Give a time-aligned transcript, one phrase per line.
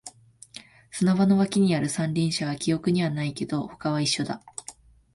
[0.89, 4.41] 砂場の脇にある三輪車は記憶にはないけど、他は一緒だ